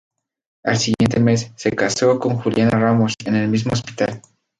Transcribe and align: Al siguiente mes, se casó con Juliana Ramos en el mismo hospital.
Al 0.65 0.77
siguiente 0.77 1.19
mes, 1.19 1.51
se 1.55 1.73
casó 1.75 2.17
con 2.17 2.35
Juliana 2.37 2.71
Ramos 2.79 3.13
en 3.23 3.35
el 3.35 3.49
mismo 3.49 3.73
hospital. 3.73 4.19